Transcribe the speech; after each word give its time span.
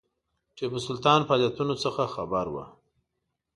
ټیپو 0.55 0.79
سلطان 0.87 1.19
فعالیتونو 1.27 1.73
څخه 1.83 2.03
خبر 2.15 2.45
وو. 2.53 2.65